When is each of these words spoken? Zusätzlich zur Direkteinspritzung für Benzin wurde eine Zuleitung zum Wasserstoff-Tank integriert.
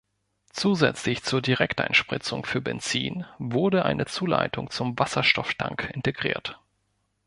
Zusätzlich 0.51 1.21
zur 1.21 1.43
Direkteinspritzung 1.43 2.47
für 2.47 2.59
Benzin 2.59 3.27
wurde 3.37 3.85
eine 3.85 4.07
Zuleitung 4.07 4.71
zum 4.71 4.97
Wasserstoff-Tank 4.97 5.91
integriert. 5.93 6.59